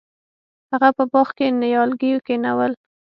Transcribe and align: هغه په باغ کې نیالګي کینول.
هغه 0.71 0.89
په 0.97 1.03
باغ 1.11 1.27
کې 1.37 1.47
نیالګي 1.61 2.11
کینول. 2.25 2.71